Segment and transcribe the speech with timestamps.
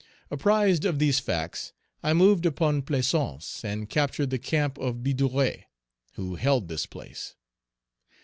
[0.31, 5.65] Apprised of these facts, I moved upon Plaisance and captured the camp of Bidouret,
[6.13, 7.35] who held this place.